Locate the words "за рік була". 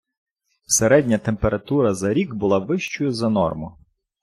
1.93-2.59